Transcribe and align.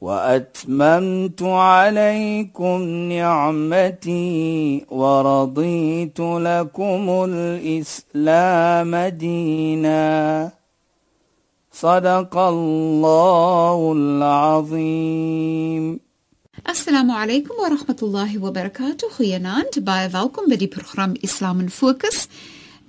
وأتممت 0.00 1.42
عليكم 1.42 2.82
نعمتي 3.12 4.86
ورضيت 4.90 6.20
لكم 6.20 7.26
الإسلام 7.28 8.96
دينا. 8.96 10.50
صدق 11.72 12.36
الله 12.36 13.92
العظيم. 13.96 16.00
السلام 16.68 17.10
عليكم 17.10 17.54
ورحمة 17.54 17.96
الله 18.02 18.44
وبركاته. 18.44 19.08
خيانات 19.08 19.78
باي 19.78 20.10
فالكم 20.10 20.42
بدي 20.50 20.66
برنامج 20.66 21.18
اسلام 21.24 21.66
فوكس 21.66 22.28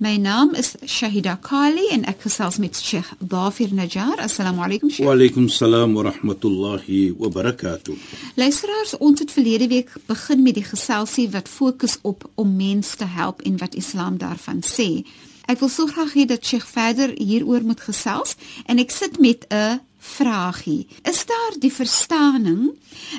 My 0.02 0.16
naam 0.16 0.54
is 0.58 0.74
Shahida 0.84 1.36
Kali 1.40 1.84
en 1.94 2.02
ek 2.10 2.24
gesels 2.24 2.56
met 2.58 2.74
Sheikh 2.74 3.12
Dafir 3.22 3.70
Najjar. 3.70 4.18
Assalamu 4.24 4.64
alaykum 4.64 4.90
Sheikh. 4.90 5.06
Wa 5.06 5.12
alaykum 5.14 5.46
salaam 5.46 5.94
wa 5.94 6.02
rahmatullahi 6.08 7.14
wa 7.20 7.28
barakatuh. 7.30 7.94
Luisteraars, 8.34 8.96
ons 8.98 9.22
het 9.22 9.30
verlede 9.30 9.68
week 9.70 9.92
begin 10.08 10.42
met 10.42 10.58
die 10.58 10.66
geselsie 10.66 11.28
wat 11.30 11.46
fokus 11.46 12.00
op 12.02 12.26
om 12.34 12.50
mense 12.56 12.96
te 12.98 13.06
help 13.06 13.46
en 13.46 13.60
wat 13.62 13.78
Islam 13.78 14.18
daarvan 14.18 14.64
sê. 14.66 15.04
Ek 15.46 15.62
wil 15.62 15.70
so 15.70 15.86
graag 15.86 16.16
hê 16.18 16.26
dat 16.26 16.42
Sheikh 16.42 16.66
verder 16.66 17.14
hieroor 17.14 17.62
moet 17.62 17.86
gesels 17.86 18.34
en 18.66 18.82
ek 18.82 18.90
sit 18.90 19.22
met 19.22 19.46
'n 19.54 19.78
vragie. 20.02 20.88
Is 21.02 21.26
daar 21.26 21.54
die 21.62 21.72
verstaaning? 21.72 22.72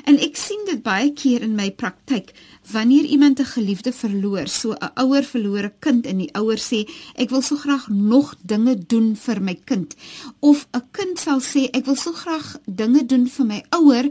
En 0.04 0.18
ek 0.20 0.36
sien 0.36 0.66
dit 0.68 0.82
baie 0.84 1.12
keer 1.16 1.42
in 1.46 1.54
my 1.56 1.70
praktyk 1.72 2.34
wanneer 2.72 3.04
iemand 3.04 3.40
'n 3.40 3.44
geliefde 3.56 3.92
verloor, 3.92 4.48
so 4.48 4.72
'n 4.72 4.92
ouer 4.94 5.24
verlore 5.24 5.72
kind 5.78 6.06
en 6.06 6.18
die 6.18 6.32
ouer 6.32 6.58
sê 6.58 6.88
ek 7.14 7.30
wil 7.30 7.42
so 7.42 7.56
graag 7.56 7.88
nog 7.88 8.34
dinge 8.42 8.76
doen 8.86 9.16
vir 9.16 9.40
my 9.40 9.54
kind 9.64 9.96
of 10.40 10.66
'n 10.72 10.82
kind 10.90 11.18
sal 11.18 11.40
sê 11.40 11.68
ek 11.72 11.84
wil 11.84 11.96
so 11.96 12.12
graag 12.12 12.56
dinge 12.66 13.06
doen 13.06 13.26
vir 13.28 13.46
my 13.46 13.64
ouer 13.70 14.10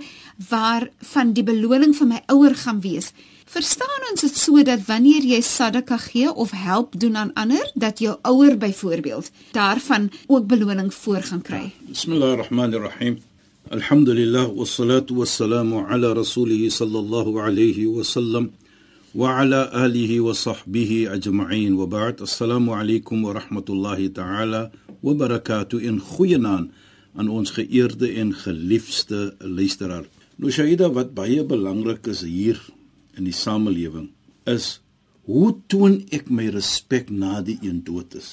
waar 0.49 0.89
van 0.99 1.33
die 1.33 1.43
beloning 1.43 1.95
vir 1.95 2.07
my 2.07 2.21
ouer 2.27 2.55
gaan 2.55 2.81
wees. 2.81 3.13
Verstaan 3.53 4.05
ons 4.09 4.21
dit 4.25 4.33
sodat 4.33 4.81
wanneer 4.87 5.25
jy 5.29 5.37
sadaka 5.45 5.99
gee 6.01 6.31
of 6.43 6.55
help 6.57 6.95
doen 6.97 7.19
aan 7.21 7.33
ander, 7.37 7.67
dat 7.77 7.99
jou 8.01 8.15
ouer 8.25 8.57
byvoorbeeld 8.57 9.29
daarvan 9.53 10.09
ook 10.25 10.47
beloning 10.49 10.89
voor 10.93 11.21
gaan 11.21 11.41
kry. 11.41 11.69
Bismillahirrahmanirrahim. 11.85 13.19
Alhamdulillah 13.69 14.49
wassalatu 14.57 15.21
wassalamu 15.21 15.85
ala 15.85 16.15
rasulih 16.17 16.65
sallallahu 16.71 17.37
alayhi 17.45 17.85
wa 17.85 18.01
sallam 18.01 18.49
wa 19.13 19.37
ala 19.37 19.69
alihi 19.85 20.17
wa 20.19 20.33
sahbihi 20.33 21.05
ajma'in 21.13 21.77
wa 21.77 21.85
ba'd. 21.85 22.25
Assalamu 22.25 22.73
alaykum 22.73 23.21
wa 23.21 23.37
rahmatullahi 23.37 24.09
ta'ala 24.17 24.71
wa 25.01 25.13
barakatuh 25.13 25.77
in 25.77 26.01
goeienaand 26.01 26.73
aan 27.13 27.29
ons 27.29 27.53
geëerde 27.53 28.15
en 28.17 28.33
geliefde 28.33 29.35
luisteraar. 29.37 30.09
Nou 30.41 30.49
Shaida 30.49 30.89
wat 30.89 31.13
baie 31.13 31.45
belangrik 31.45 32.09
is 32.09 32.25
hier 32.25 32.57
in 33.17 33.27
die 33.29 33.35
samelewing 33.35 34.09
is 34.49 34.79
hoe 35.29 35.53
toon 35.71 36.01
ek 36.11 36.29
my 36.29 36.49
respek 36.51 37.09
na 37.09 37.41
die 37.41 37.59
een 37.61 37.83
dood 37.87 38.15
is? 38.19 38.29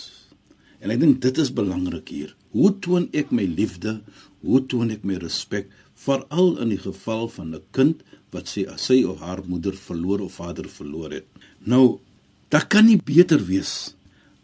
En 0.80 0.90
ek 0.90 1.00
dink 1.02 1.20
dit 1.22 1.38
is 1.38 1.52
belangrik 1.54 2.08
hier. 2.10 2.34
Hoe 2.56 2.72
toon 2.82 3.08
ek 3.16 3.30
my 3.30 3.44
liefde? 3.46 4.00
Hoe 4.42 4.62
toon 4.66 4.90
ek 4.94 5.04
my 5.06 5.20
respek 5.22 5.68
veral 6.00 6.56
in 6.64 6.72
die 6.72 6.80
geval 6.80 7.28
van 7.28 7.54
'n 7.54 7.62
kind 7.76 8.02
wat 8.32 8.48
sê 8.48 8.66
as 8.66 8.86
sy 8.88 9.04
of 9.04 9.20
haar 9.20 9.42
moeder 9.46 9.76
verloor 9.76 10.20
of 10.20 10.40
vader 10.40 10.68
verloor 10.68 11.10
het? 11.12 11.26
Nou, 11.64 12.00
dit 12.48 12.68
kan 12.68 12.86
nie 12.86 12.96
beter 12.96 13.44
wees 13.46 13.94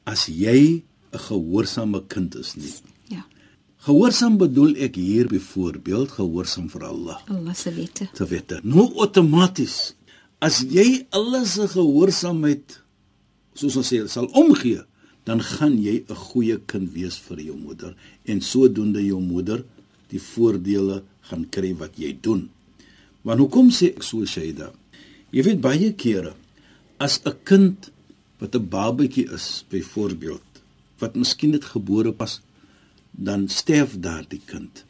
as 0.04 0.26
jy 0.26 0.82
'n 1.12 1.18
gehoorsame 1.28 2.02
kind 2.08 2.34
is 2.34 2.54
nie. 2.56 2.74
Ja. 3.08 3.24
Gehoorsaam 3.86 4.36
bedoel 4.38 4.76
ek 4.76 4.94
hier 4.94 5.26
byvoorbeeld 5.26 6.10
gehoorsaam 6.10 6.68
vir 6.70 6.84
Allah. 6.84 7.18
Allah 7.28 7.54
se 7.54 7.72
wette. 7.74 8.08
Te 8.12 8.26
wette. 8.26 8.60
Nou 8.62 8.92
outomaties 8.94 9.94
as 10.40 10.60
jy 10.60 11.06
alles 11.16 11.56
se 11.56 11.66
gehoorsaamheid 11.72 12.80
soos 13.56 13.76
ons 13.80 13.88
sê 13.88 14.02
sal 14.10 14.28
omgee, 14.36 14.82
dan 15.24 15.40
gaan 15.40 15.78
jy 15.80 16.04
'n 16.06 16.14
goeie 16.14 16.58
kind 16.66 16.92
wees 16.92 17.16
vir 17.18 17.40
jou 17.40 17.56
moeder 17.56 17.96
en 18.24 18.40
sodoende 18.40 19.02
jou 19.02 19.20
moeder 19.20 19.64
die 20.10 20.20
voordele 20.20 21.02
gaan 21.28 21.44
kry 21.50 21.74
wat 21.74 21.98
jy 21.98 22.12
doen. 22.22 22.48
Want 23.24 23.40
hoekom 23.40 23.70
sê 23.70 23.86
ek 23.96 24.02
so 24.02 24.24
Shaida? 24.24 24.72
Jy 25.32 25.42
weet 25.42 25.60
baie 25.60 25.92
kere 25.92 26.34
as 26.98 27.20
'n 27.24 27.34
kind 27.44 27.90
wat 28.38 28.54
'n 28.54 28.68
babatjie 28.68 29.26
is, 29.32 29.64
byvoorbeeld, 29.70 30.48
wat 31.00 31.16
miskien 31.16 31.50
net 31.50 31.64
gebore 31.64 32.12
pas, 32.12 32.40
dan 33.10 33.48
sterf 33.48 33.96
daardie 33.98 34.42
kind. 34.44 34.84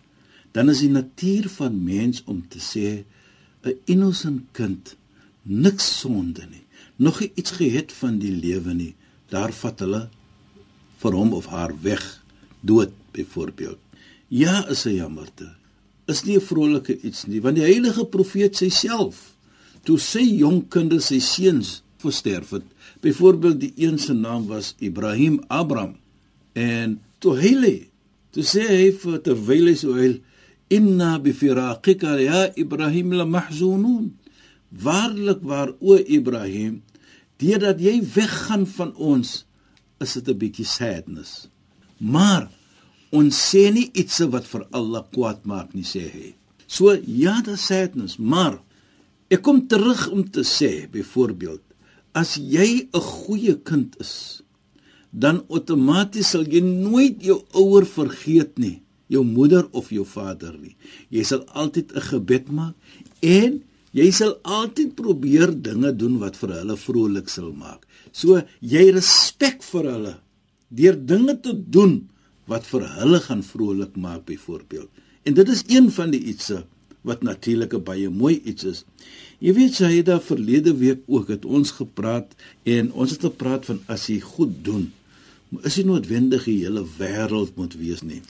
Dan 0.53 0.69
is 0.69 0.81
die 0.81 0.91
natuur 0.91 1.49
van 1.49 1.85
mens 1.85 2.23
om 2.27 2.43
te 2.49 2.59
sê 2.59 3.05
'n 3.65 3.79
innocent 3.87 4.43
kind 4.53 4.97
niks 5.47 5.89
sonde 6.01 6.47
nie. 6.51 6.65
Nog 6.97 7.21
iets 7.23 7.57
gehet 7.59 7.93
van 7.93 8.19
die 8.19 8.33
lewe 8.33 8.75
nie. 8.75 8.95
Daar 9.31 9.53
vat 9.53 9.81
hulle 9.84 10.07
vir 11.03 11.12
hom 11.12 11.33
of 11.37 11.47
haar 11.53 11.75
weg 11.83 12.03
dood 12.61 12.93
byvoorbeeld. 13.12 13.79
Ja, 14.29 14.67
is 14.69 14.87
'n 14.87 14.95
jammerte. 14.95 15.55
Is 16.06 16.25
nie 16.25 16.37
'n 16.37 16.41
vrolike 16.41 17.01
iets 17.01 17.27
nie, 17.27 17.41
want 17.41 17.56
die 17.56 17.65
heilige 17.65 18.05
profeet 18.06 18.56
self 18.56 19.37
toe 19.85 19.99
sy 19.99 20.25
jong 20.43 20.69
kinders, 20.69 21.06
sy 21.06 21.21
seuns 21.23 21.83
versterf 22.03 22.51
het. 22.51 22.65
Byvoorbeeld 23.01 23.61
die 23.61 23.73
een 23.77 23.99
se 23.99 24.15
naam 24.15 24.47
was 24.47 24.75
Ibrahim 24.79 25.41
Abraham 25.47 25.97
en 26.53 27.01
toe 27.19 27.37
hele 27.39 27.87
toe 28.31 28.43
sê 28.43 28.65
hy 28.67 28.91
vir 28.93 29.21
terwyl 29.23 29.71
hy 29.71 29.75
so 29.79 29.95
hy 29.95 30.21
inna 30.73 31.19
bi 31.23 31.33
firaqika 31.37 32.17
ya 32.21 32.47
Ibrahim 32.56 33.12
la 33.12 33.25
mahzunun. 33.25 34.17
Waarlik 34.71 35.43
waar 35.43 35.72
o 35.81 35.97
Ibrahim, 35.97 36.82
deurdat 37.38 37.81
jy 37.81 38.00
weggaan 38.15 38.66
van 38.66 38.94
ons, 38.94 39.44
is 40.00 40.12
dit 40.15 40.28
'n 40.28 40.38
bietjie 40.38 40.65
sadness. 40.66 41.49
Maar 41.99 42.50
ons 43.10 43.34
sê 43.50 43.72
nie 43.72 43.91
iets 43.93 44.19
wat 44.19 44.47
vir 44.47 44.66
Allah 44.71 45.05
kwaad 45.12 45.44
maak 45.44 45.75
nie 45.75 45.84
sê 45.84 46.05
hy. 46.12 46.34
So 46.66 46.93
ja, 47.06 47.41
dit 47.43 47.55
is 47.55 47.66
sadness, 47.66 48.19
maar 48.19 48.60
ek 49.31 49.43
kom 49.43 49.66
terug 49.66 50.10
om 50.10 50.25
te 50.31 50.43
sê 50.43 50.91
byvoorbeeld 50.91 51.62
as 52.12 52.37
jy 52.37 52.88
'n 52.93 53.00
goeie 53.00 53.55
kind 53.62 53.97
is, 54.00 54.43
dan 55.12 55.44
outomaties 55.49 56.31
sal 56.31 56.44
jy 56.44 56.60
nooit 56.60 57.22
jou 57.22 57.44
ouer 57.53 57.87
vergeet 57.87 58.59
nie, 58.59 58.82
jou 59.09 59.25
moeder 59.25 59.69
of 59.72 59.91
jou 59.91 60.05
vader 60.05 60.56
nie. 60.59 60.76
Jy 61.10 61.22
sal 61.25 61.44
altyd 61.53 61.93
'n 61.93 62.00
gebed 62.00 62.50
maak 62.50 62.75
en 63.21 63.62
jy 63.97 64.11
sal 64.12 64.37
altyd 64.45 64.95
probeer 64.99 65.55
dinge 65.69 65.93
doen 65.97 66.19
wat 66.21 66.37
vir 66.41 66.53
hulle 66.59 66.77
vrolik 66.77 67.33
sal 67.33 67.53
maak. 67.57 67.87
So 68.12 68.43
jy 68.61 68.91
respek 68.97 69.65
vir 69.73 69.91
hulle 69.95 70.15
deur 70.77 70.97
dinge 71.12 71.37
te 71.41 71.55
doen 71.57 72.01
wat 72.51 72.67
vir 72.69 72.87
hulle 72.99 73.21
gaan 73.25 73.43
vrolik 73.43 73.97
maak 73.97 74.27
byvoorbeeld. 74.29 74.91
En 75.27 75.35
dit 75.35 75.49
is 75.49 75.65
een 75.67 75.91
van 75.91 76.12
die 76.15 76.23
ietsse 76.33 76.65
wat 77.06 77.23
natuurlik 77.23 77.75
baie 77.87 78.11
mooi 78.11 78.41
iets 78.45 78.67
is. 78.67 78.85
Jy 79.39 79.53
weet 79.55 80.06
daar 80.06 80.23
verlede 80.23 80.75
week 80.76 81.03
ook 81.06 81.29
het 81.29 81.44
ons 81.44 81.70
gepraat 81.70 82.35
en 82.65 82.93
ons 82.93 83.11
het 83.11 83.20
gepraat 83.20 83.67
van 83.67 83.81
as 83.87 84.09
jy 84.11 84.20
goed 84.20 84.65
doen, 84.65 84.93
is 85.62 85.75
dit 85.75 85.87
noodwendig 85.87 86.44
die 86.44 86.59
hele 86.65 86.82
wêreld 86.99 87.55
moet 87.56 87.75
wees 87.79 88.03
nie. 88.03 88.23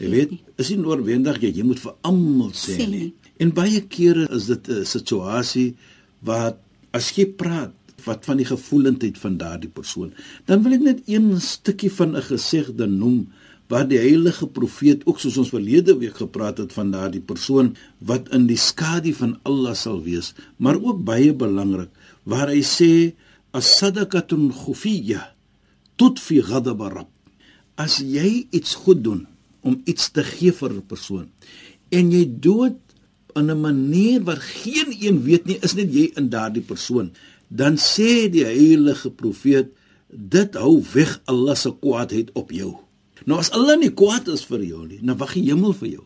Jy 0.00 0.10
weet, 0.10 0.30
is 0.56 0.70
nie 0.72 0.80
noodwendig 0.80 1.42
jy, 1.42 1.52
jy 1.60 1.66
moet 1.66 1.82
vir 1.82 1.94
almal 2.02 2.52
sê 2.56 2.78
nie. 2.88 3.10
En 3.40 3.52
baie 3.56 3.80
kere 3.88 4.26
is 4.36 4.46
dit 4.52 4.68
'n 4.68 4.84
situasie 4.84 5.76
waar 6.20 6.56
as 6.92 7.10
jy 7.16 7.26
praat 7.26 7.72
wat 8.04 8.24
van 8.24 8.36
die 8.36 8.48
gevoelendheid 8.48 9.18
van 9.18 9.36
daardie 9.36 9.70
persoon, 9.72 10.12
dan 10.46 10.62
wil 10.62 10.72
ek 10.72 10.80
net 10.80 11.00
een 11.06 11.40
stukkie 11.40 11.92
van 11.92 12.16
'n 12.16 12.22
gesegde 12.22 12.86
noem 12.86 13.28
waar 13.70 13.86
die 13.88 13.98
heilige 13.98 14.46
profeet 14.46 15.06
ook 15.06 15.20
soos 15.20 15.36
ons 15.38 15.52
verlede 15.54 15.94
week 15.98 16.16
gepraat 16.18 16.58
het 16.58 16.72
van 16.72 16.90
daardie 16.90 17.22
persoon 17.22 17.76
wat 17.98 18.28
in 18.34 18.46
die 18.46 18.58
skadu 18.58 19.12
van 19.14 19.38
Allah 19.42 19.74
sal 19.74 20.02
wees, 20.02 20.34
maar 20.56 20.74
ook 20.74 21.04
baie 21.04 21.32
belangrik 21.32 21.90
waar 22.24 22.48
hy 22.48 22.62
sê 22.66 23.14
as-sadaqatun 23.52 24.50
khufiyya 24.52 25.22
tutfi 25.96 26.42
ghadab 26.42 26.80
rabb. 26.80 27.10
As 27.76 27.98
jy 27.98 28.46
iets 28.50 28.74
goed 28.74 29.04
doen 29.04 29.26
om 29.62 29.80
iets 29.84 30.10
te 30.10 30.22
gee 30.24 30.52
vir 30.52 30.70
'n 30.72 30.86
persoon 30.86 31.28
en 31.90 32.10
jy 32.10 32.26
dood 32.26 32.89
in 33.34 33.50
'n 33.50 33.60
manier 33.60 34.22
wat 34.22 34.38
geen 34.38 34.96
een 35.00 35.22
weet 35.22 35.44
nie, 35.44 35.58
is 35.60 35.74
net 35.74 35.92
jy 35.92 36.10
in 36.14 36.28
daardie 36.28 36.62
persoon. 36.62 37.12
Dan 37.48 37.76
sê 37.76 38.30
die 38.30 38.44
heilige 38.44 39.10
profeet, 39.10 39.68
dit 40.08 40.54
hou 40.54 40.82
weg 40.92 41.20
Allah 41.24 41.56
se 41.56 41.72
kwaadheid 41.80 42.30
op 42.32 42.50
jou. 42.50 42.76
Nou 43.24 43.38
as 43.38 43.50
Allah 43.50 43.78
nie 43.78 43.92
kwaad 43.92 44.28
is 44.28 44.44
vir 44.44 44.64
jou 44.64 44.86
nie, 44.86 44.98
dan 45.02 45.16
wag 45.16 45.32
die 45.32 45.44
hemel 45.50 45.72
vir 45.72 45.88
jou. 45.88 46.04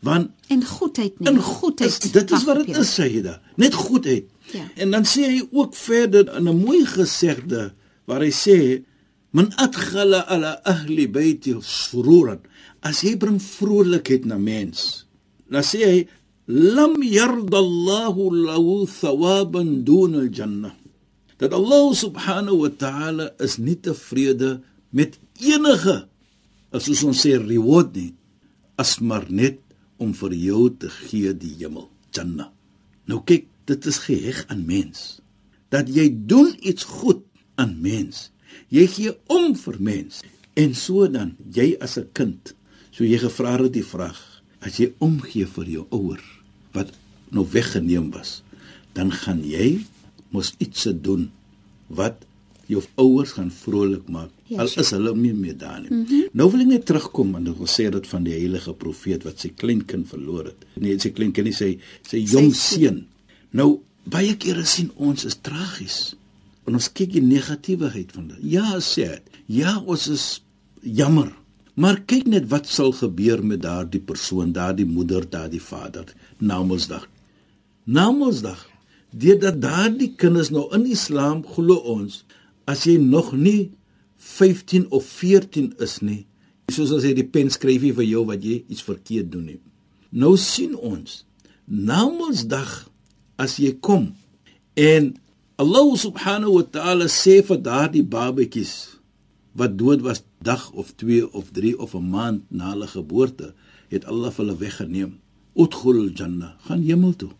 Want 0.00 0.30
en 0.48 0.64
goedheid 0.64 1.18
nie. 1.20 1.28
in 1.28 1.38
goedheid, 1.38 2.04
is, 2.04 2.12
dit 2.12 2.30
is 2.30 2.44
wat 2.44 2.66
dit 2.66 2.76
is, 2.76 2.94
Sayyida. 2.94 3.40
Net 3.56 3.74
goedheid. 3.74 4.24
Ja. 4.52 4.64
En 4.76 4.90
dan 4.90 5.04
sê 5.04 5.20
hy 5.26 5.48
ook 5.52 5.74
verder 5.74 6.36
in 6.36 6.48
'n 6.48 6.56
mooi 6.56 6.84
gesegde 6.86 7.72
waar 8.04 8.20
hy 8.20 8.30
sê 8.30 8.84
man 9.36 9.52
adkhala 9.60 10.24
ala 10.32 10.60
ahli 10.64 11.06
baiti 11.12 11.56
sururan 11.60 12.40
as 12.80 13.02
jy 13.04 13.16
bring 13.20 13.40
vrolikheid 13.42 14.24
na 14.24 14.38
mens 14.40 15.04
dan 15.50 15.66
sê 15.66 15.82
hy 15.84 15.98
lam 16.46 17.02
yarda 17.02 17.58
Allahu 17.58 18.30
lahu 18.30 18.86
thawaban 18.86 19.82
dun 19.82 20.14
al-jannah 20.14 20.74
dat 21.36 21.52
Allah 21.52 21.92
subhanahu 21.92 22.64
wa 22.64 22.70
ta'ala 22.70 23.34
is 23.42 23.58
nie 23.58 23.76
tevrede 23.76 24.62
met 24.94 25.18
enige 25.42 26.06
as 26.72 26.88
ons 26.88 27.18
sê 27.18 27.36
reward 27.36 27.92
nie 27.98 28.14
as 28.78 29.00
maar 29.02 29.26
net 29.28 29.60
om 29.98 30.14
vir 30.14 30.32
jou 30.36 30.68
te 30.70 30.88
gee 30.92 31.32
die 31.32 31.54
hemel 31.56 31.88
jannah. 32.12 32.52
Nou 33.08 33.22
kyk 33.24 33.48
dit 33.68 33.86
is 33.88 33.98
geheg 34.04 34.44
aan 34.52 34.66
mens. 34.68 35.20
Dat 35.72 35.88
jy 35.88 36.08
doen 36.28 36.52
iets 36.60 36.84
goed 36.84 37.24
aan 37.58 37.76
mens 37.82 38.30
jy 38.72 38.86
gee 38.88 39.12
om 39.32 39.54
vir 39.58 39.76
mens. 39.80 40.22
En 40.56 40.72
so 40.74 41.04
dan 41.10 41.36
jy 41.52 41.76
as 41.80 41.98
'n 41.98 42.08
kind 42.12 42.54
so 42.90 43.04
jy 43.04 43.18
gevra 43.18 43.58
het 43.60 43.72
die 43.72 43.84
vraag 43.84 44.20
as 44.60 44.78
jy 44.80 44.94
omgee 44.98 45.44
vir 45.44 45.66
jou 45.68 45.86
ouer 45.90 46.35
wat 46.76 46.92
nou 47.34 47.46
weggeneem 47.52 48.10
was 48.14 48.40
dan 48.96 49.12
gaan 49.12 49.42
jy 49.44 49.80
mos 50.34 50.54
iets 50.62 50.86
se 50.86 50.94
doen 50.94 51.28
wat 51.88 52.24
jou 52.70 52.82
ouers 53.00 53.36
gaan 53.36 53.50
vrolik 53.54 54.08
maak 54.10 54.32
Ja, 54.46 54.60
al 54.62 54.70
is 54.78 54.92
hulle 54.94 55.10
nie 55.18 55.32
meer 55.34 55.56
daar 55.58 55.80
nie. 55.80 55.90
Mm 55.90 56.04
-hmm. 56.06 56.28
Nou 56.32 56.50
wil 56.50 56.60
ek 56.60 56.66
net 56.66 56.84
terugkom 56.86 57.34
en 57.34 57.48
ek 57.50 57.58
wil 57.58 57.66
sê 57.66 57.88
dit 57.90 58.06
van 58.06 58.22
die 58.24 58.32
heilige 58.32 58.72
profeet 58.72 59.24
wat 59.24 59.40
sy 59.40 59.48
kleinkind 59.48 60.08
verloor 60.08 60.44
het. 60.44 60.66
Nee, 60.74 60.98
sy 60.98 61.10
kleinkind 61.10 61.46
nie 61.46 61.54
sy 61.54 61.78
sy 62.08 62.18
jong 62.18 62.54
seun. 62.54 62.78
seun. 62.80 63.06
Nou 63.50 63.80
baie 64.04 64.36
kere 64.36 64.64
sien 64.64 64.90
ons 64.94 65.24
is 65.24 65.38
tragies. 65.42 66.14
En 66.66 66.74
ons 66.74 66.92
kyk 66.92 67.12
die 67.12 67.22
negativiteit 67.22 68.12
van 68.12 68.28
dit. 68.28 68.38
Ja, 68.42 68.78
sê 68.78 69.08
dit. 69.08 69.22
Ja, 69.46 69.82
ons 69.86 70.08
is 70.08 70.42
jammer. 70.80 71.32
Maar 71.76 72.00
kyk 72.08 72.28
net 72.32 72.46
wat 72.48 72.70
sal 72.72 72.94
gebeur 72.96 73.42
met 73.44 73.60
daardie 73.66 74.00
persoon, 74.00 74.52
daardie 74.56 74.86
moeder, 74.88 75.26
daardie 75.28 75.60
vader 75.60 76.08
na 76.40 76.62
Mondsdag. 76.64 77.04
Na 77.84 78.08
Mondsdag, 78.10 78.62
deurdat 79.12 79.60
daardie 79.60 80.14
kinders 80.16 80.50
nou 80.50 80.64
in 80.76 80.86
Islam 80.88 81.42
glo 81.44 81.76
ons, 81.92 82.22
as 82.64 82.86
jy 82.88 82.96
nog 83.02 83.34
nie 83.36 83.76
15 84.16 84.88
of 84.88 85.04
14 85.04 85.74
is 85.84 86.00
nie, 86.00 86.22
soos 86.72 86.94
as 86.96 87.04
jy 87.04 87.12
die 87.20 87.28
pen 87.28 87.52
skryf 87.52 87.84
nie 87.84 87.92
vir 87.94 88.08
jou 88.08 88.24
wat 88.26 88.42
jy 88.42 88.62
iets 88.72 88.82
verkeerd 88.86 89.30
doen 89.36 89.44
nie. 89.52 89.60
Nou 90.16 90.32
sien 90.40 90.72
ons, 90.80 91.22
na 91.68 92.06
Mondsdag 92.08 92.86
as 93.36 93.60
jy 93.60 93.76
kom 93.84 94.14
en 94.80 95.12
Allah 95.60 95.88
subhanahu 95.96 96.58
wa 96.58 96.66
ta'ala 96.72 97.06
sê 97.12 97.42
vir 97.44 97.60
daardie 97.60 98.04
babatjies 98.04 98.95
wat 99.56 99.78
dood 99.78 100.00
was 100.04 100.22
dag 100.44 100.70
of 100.72 100.92
2 100.96 101.32
of 101.32 101.50
3 101.52 101.78
of 101.78 101.94
'n 101.94 102.08
maand 102.10 102.40
na 102.48 102.70
hulle 102.70 102.86
geboorte, 102.86 103.54
het 103.88 104.04
Allah 104.04 104.32
hulle 104.36 104.56
weggeneem. 104.56 105.18
Udkhul 105.54 106.10
jannah, 106.14 106.52
gaan 106.66 106.82
hemel 106.82 107.16
toe. 107.16 107.30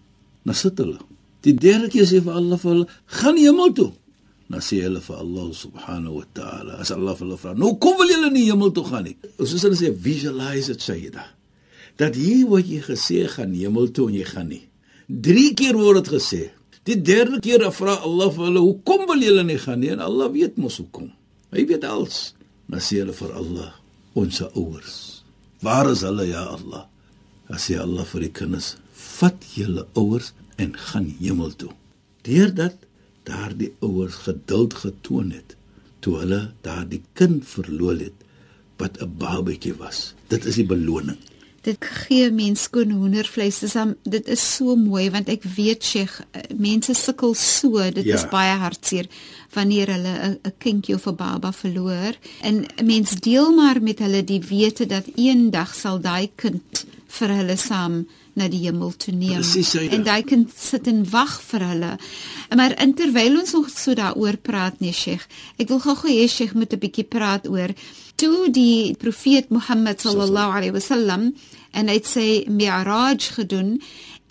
Dan 0.42 0.54
sit 0.54 0.78
hulle. 0.78 0.98
Die 1.40 1.54
derde 1.54 1.88
keer 1.88 2.06
sê 2.06 2.22
vir 2.22 2.32
Allah 2.32 2.58
vir 2.58 2.70
hulle, 2.70 2.86
gaan 3.04 3.36
hemel 3.36 3.72
toe. 3.72 3.92
Dan 4.48 4.60
sê 4.60 4.80
hulle 4.82 5.00
vir 5.00 5.16
Allah 5.16 5.46
subhanahu 5.52 6.14
wa 6.14 6.26
ta'ala, 6.32 6.72
as 6.78 6.90
Allah 6.90 7.16
hulle 7.18 7.36
vra, 7.36 7.54
"Nou 7.54 7.76
kom 7.78 7.96
wil 7.98 8.08
julle 8.08 8.30
nie 8.30 8.50
hemel 8.50 8.72
toe 8.72 8.84
gaan 8.84 9.04
nie." 9.04 9.16
Soos 9.38 9.62
hulle 9.62 9.76
sê, 9.76 9.92
visualize 9.92 10.70
it 10.70 10.80
Sayyida. 10.80 11.24
Dat 11.96 12.14
hier 12.14 12.46
word 12.46 12.66
jy 12.66 12.80
gesê 12.80 13.28
gaan 13.28 13.52
hemel 13.52 13.90
toe 13.90 14.08
en 14.08 14.14
jy 14.14 14.24
gaan 14.24 14.48
nie. 14.48 14.68
3 15.08 15.54
keer 15.54 15.74
word 15.74 16.04
dit 16.04 16.14
gesê. 16.14 16.50
Die 16.84 17.02
derde 17.02 17.40
keer 17.40 17.72
vra 17.72 17.94
Allah 17.94 18.30
vir 18.30 18.44
hulle, 18.44 18.60
"Hoekom 18.60 19.06
wil 19.06 19.20
julle 19.20 19.44
nie 19.44 19.58
gaan 19.58 19.80
nie?" 19.80 19.90
En 19.90 20.00
Allah 20.00 20.30
weet 20.30 20.56
mos 20.56 20.76
hoekom. 20.76 21.10
Hy 21.54 21.66
weet 21.66 21.84
alles. 21.84 22.34
Dan 22.66 22.82
sê 22.82 23.00
hulle 23.02 23.14
vir 23.14 23.32
Allah, 23.32 23.72
"Ons 24.14 24.40
ouers, 24.54 25.22
waar 25.62 25.90
is 25.90 26.02
hulle 26.02 26.26
ja 26.26 26.44
Allah?" 26.44 26.88
Dan 27.48 27.58
sê 27.58 27.78
Allah 27.78 28.04
vir 28.04 28.20
die 28.20 28.32
kinders, 28.32 28.76
"Vat 28.92 29.44
julle 29.54 29.86
ouers 29.94 30.32
en 30.58 30.74
gaan 30.76 31.06
hemel 31.20 31.52
toe." 31.56 31.72
Deurdat 32.22 32.76
daardie 33.24 33.72
ouers 33.80 34.14
geduld 34.26 34.74
getoon 34.74 35.30
het 35.30 35.56
toe 36.00 36.20
hulle 36.20 36.52
daardie 36.62 37.02
kind 37.18 37.46
verloor 37.46 37.98
het 37.98 38.18
wat 38.78 38.98
'n 39.02 39.16
babatjie 39.18 39.74
was. 39.74 40.14
Dit 40.28 40.44
is 40.44 40.54
die 40.54 40.66
beloning. 40.66 41.18
Dit 41.66 41.82
gee 41.82 42.28
mens 42.30 42.62
skoon 42.68 42.92
hoendervleis. 42.94 43.58
Dis 43.64 43.74
am, 43.76 43.96
dit 44.06 44.28
is 44.30 44.42
so 44.56 44.76
mooi 44.78 45.08
want 45.10 45.28
ek 45.32 45.42
weet 45.56 45.82
Sheikh, 45.84 46.20
eh, 46.30 46.44
mense 46.54 46.94
sukkel 46.94 47.34
so. 47.34 47.82
Dit 47.90 48.04
Ja. 48.06 48.14
is 48.14 48.28
baie 48.30 48.54
hartseer 48.60 49.06
wanneer 49.54 49.90
hulle 49.90 50.38
'n 50.44 50.52
kindjie 50.58 50.94
of 50.94 51.06
'n 51.08 51.16
baba 51.16 51.52
verloor. 51.52 52.14
En 52.42 52.64
'n 52.78 52.86
mens 52.86 53.10
deel 53.20 53.50
maar 53.54 53.82
met 53.82 53.98
hulle 53.98 54.22
die 54.24 54.40
wete 54.40 54.86
dat 54.86 55.06
eendag 55.16 55.74
sal 55.74 55.98
daai 56.00 56.30
kind 56.36 56.86
vir 57.08 57.28
hulle 57.28 57.56
saam 57.56 58.06
na 58.36 58.48
die 58.48 58.66
hemel 58.66 58.92
toe 58.96 59.14
neem. 59.14 59.40
Presies, 59.40 59.70
Saida. 59.70 59.94
en 59.96 60.02
daai 60.04 60.22
kind 60.22 60.50
sit 60.56 60.86
en 60.86 61.04
wag 61.10 61.40
vir 61.42 61.60
hulle. 61.60 61.98
Maar 62.56 62.74
terwyl 62.94 63.38
ons 63.40 63.52
nog 63.52 63.70
so 63.70 63.94
daaroor 63.94 64.36
praat 64.36 64.80
nee 64.80 64.92
Sheikh, 64.92 65.26
ek 65.58 65.68
wil 65.68 65.80
gou-gou 65.80 66.10
hê 66.10 66.28
Sheikh 66.28 66.54
moet 66.54 66.72
'n 66.72 66.78
bietjie 66.78 67.04
praat 67.04 67.48
oor 67.48 67.70
toe 68.16 68.50
die 68.50 68.94
profeet 68.98 69.50
Mohammed 69.54 70.00
sallallahu 70.00 70.58
alaihi 70.58 70.74
wasallam 70.76 71.30
en 71.76 71.88
hy 71.88 71.96
het 71.98 72.08
sy 72.08 72.28
mi'raj 72.48 73.30
gedoen 73.36 73.76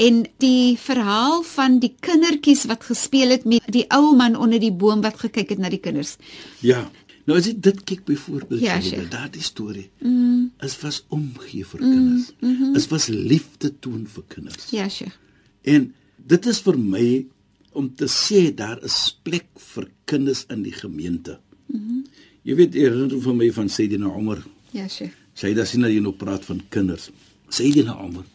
en 0.02 0.26
die 0.44 0.76
verhaal 0.82 1.44
van 1.48 1.80
die 1.80 1.94
kindertjies 2.04 2.66
wat 2.72 2.84
gespeel 2.84 3.32
het 3.36 3.46
met 3.48 3.68
die 3.72 3.86
ou 3.96 4.16
man 4.18 4.36
onder 4.36 4.60
die 4.60 4.74
boom 4.74 5.04
wat 5.06 5.20
gekyk 5.22 5.56
het 5.56 5.62
na 5.64 5.72
die 5.72 5.80
kinders. 5.80 6.18
Ja. 6.60 6.84
Nou 7.26 7.38
as 7.40 7.48
jy 7.50 7.56
dit 7.58 7.80
kyk 7.90 8.04
byvoorbeeld, 8.06 8.62
Ja, 8.62 8.82
Sheikh. 8.82 9.10
daardie 9.10 9.42
storie. 9.42 9.90
Mm. 10.00 10.52
Is 10.62 10.76
was 10.82 11.04
omgee 11.10 11.66
vir 11.66 11.80
kinders. 11.80 12.34
Mm 12.40 12.56
-hmm. 12.58 12.76
Is 12.76 12.88
was 12.88 13.08
liefde 13.08 13.74
toon 13.80 14.06
vir 14.08 14.24
kinders. 14.28 14.70
Ja, 14.70 14.90
Sheikh. 14.90 15.16
En 15.64 15.94
dit 16.18 16.46
is 16.46 16.60
vir 16.60 16.78
my 16.80 17.26
om 17.72 17.96
te 17.96 18.06
sê 18.08 18.54
daar 18.56 18.84
is 18.84 19.20
plek 19.24 19.48
vir 19.56 19.90
kinders 20.06 20.46
in 20.50 20.62
die 20.64 20.74
gemeente. 20.74 21.40
Mm 21.66 21.80
-hmm. 21.88 22.06
Jy 22.46 22.54
weet, 22.60 22.76
herinner 22.78 23.22
van 23.24 23.40
my 23.40 23.48
van 23.54 23.70
Sayyidina 23.74 24.12
Umar. 24.14 24.44
Ja. 24.76 24.86
Sy 24.86 25.50
het 25.50 25.68
sien 25.68 25.82
dat 25.82 25.94
jy 25.94 26.02
nou 26.04 26.14
praat 26.14 26.46
van 26.46 26.60
kinders. 26.70 27.10
Sayyidina 27.50 27.96
Umar, 28.06 28.26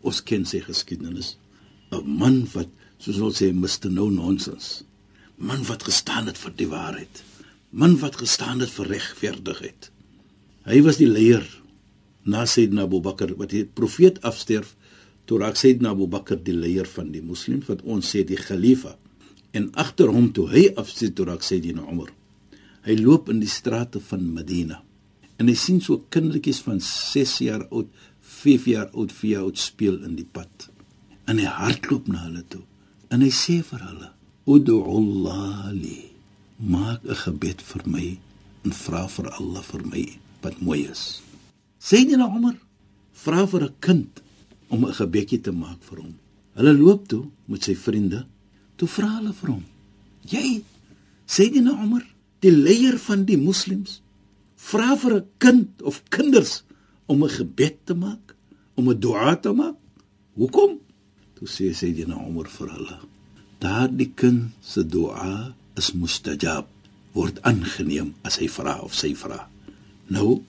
ons 0.00 0.20
ken 0.24 0.46
sy 0.48 0.62
geskiedenis. 0.64 1.36
'n 1.92 2.06
Man 2.06 2.46
wat 2.54 2.70
soos 2.98 3.18
ons 3.20 3.42
sê 3.42 3.50
Mr 3.52 3.90
No 3.90 4.08
Nonsense. 4.08 4.84
Man 5.36 5.64
wat 5.68 5.82
gestaan 5.82 6.26
het 6.26 6.38
vir 6.38 6.52
die 6.56 6.68
waarheid. 6.68 7.22
Man 7.70 7.98
wat 8.00 8.16
gestaan 8.16 8.60
het 8.60 8.70
vir 8.70 8.86
regverdigheid. 8.86 9.90
Hy 10.64 10.80
was 10.82 10.96
die 10.96 11.08
leier 11.08 11.44
na 12.24 12.46
Sayyidina 12.46 12.86
Abu 12.88 13.00
Bakr 13.00 13.34
wat 13.36 13.50
die 13.50 13.64
profeet 13.64 14.22
afsterf 14.22 14.74
toe 15.26 15.38
raak 15.38 15.56
Sayyidina 15.56 15.90
Abu 15.90 16.06
Bakr 16.06 16.40
die 16.40 16.56
leier 16.56 16.86
van 16.86 17.12
die 17.12 17.22
moslems 17.22 17.68
wat 17.68 17.82
ons 17.82 18.08
sê 18.08 18.24
die 18.24 18.40
khalifa. 18.40 18.96
En 19.52 19.68
agter 19.74 20.08
hom 20.08 20.32
toe 20.32 20.48
hy 20.48 20.70
afsterf 20.76 21.14
toe 21.14 21.26
raak 21.26 21.42
Sayyidina 21.42 21.84
Umar. 21.90 22.12
Hy 22.86 22.96
loop 22.96 23.28
in 23.28 23.42
die 23.42 23.50
strate 23.50 24.00
van 24.00 24.24
Medina 24.32 24.80
en 25.40 25.48
hy 25.48 25.56
sien 25.56 25.80
so 25.80 26.04
kindertjies 26.12 26.60
van 26.64 26.80
6 26.84 27.34
jaar 27.44 27.62
oud, 27.72 27.88
5 28.20 28.66
jaar 28.68 28.88
oud, 28.92 29.12
4 29.12 29.30
jaar 29.32 29.46
oud 29.48 29.60
speel 29.60 29.98
in 30.04 30.18
die 30.18 30.28
pad. 30.28 30.68
En 31.28 31.40
hy 31.40 31.48
hardloop 31.48 32.08
na 32.12 32.26
hulle 32.26 32.44
toe 32.48 32.62
en 33.10 33.24
hy 33.24 33.30
sê 33.34 33.60
vir 33.66 33.84
hulle: 33.88 34.10
"Ud'u 34.46 34.80
Allah 34.96 35.72
li." 35.72 36.10
Maak 36.60 37.04
'n 37.04 37.20
gebed 37.24 37.60
vir 37.60 37.82
my 37.86 38.18
en 38.64 38.72
vra 38.72 39.06
vir 39.08 39.26
Allah 39.38 39.62
vir 39.62 39.82
my 39.92 40.04
wat 40.42 40.60
mooi 40.60 40.84
is. 40.88 41.22
Sayyidina 41.80 42.28
Umar 42.28 42.56
vra 43.24 43.46
vir 43.46 43.64
'n 43.64 43.74
kind 43.80 44.22
om 44.68 44.84
'n 44.84 44.92
gebedjie 44.92 45.40
te 45.40 45.52
maak 45.52 45.80
vir 45.82 45.98
hom. 46.02 46.14
Hulle 46.56 46.72
loop 46.74 47.08
toe 47.08 47.24
met 47.46 47.64
sy 47.64 47.74
vriende. 47.74 48.26
Toe 48.76 48.88
vra 48.88 49.08
hulle 49.18 49.32
vir 49.32 49.50
hom: 49.50 49.64
"Jy, 50.28 50.62
Sayyidina 51.26 51.72
Umar, 51.84 52.04
die 52.40 52.52
leier 52.52 52.98
van 52.98 53.24
die 53.28 53.38
moslems, 53.40 54.00
vra 54.56 54.96
vir 54.96 55.14
'n 55.16 55.26
kind 55.38 55.82
of 55.82 56.02
kinders 56.08 56.62
om 57.06 57.24
'n 57.24 57.28
gebed 57.28 57.76
te 57.86 57.94
maak, 57.94 58.34
om 58.74 58.88
'n 58.88 59.00
dua 59.00 59.36
te 59.36 59.52
maak? 59.52 59.76
Hoekom?" 60.34 60.78
Toe 61.34 61.48
sê 61.48 61.72
Sayyidina 61.74 62.16
Umar 62.28 62.48
vir 62.48 62.68
hulle: 62.68 62.98
"Daardie 63.58 64.12
kind 64.14 64.52
se 64.60 64.82
dua 64.86 65.54
is 65.76 65.92
mustajab, 65.92 66.66
word 67.12 67.42
aangeneem 67.42 68.14
as 68.22 68.36
hy 68.36 68.48
vra 68.48 68.80
of 68.80 68.94
sy 68.94 69.14
vra." 69.14 69.48
Nou, 70.08 70.42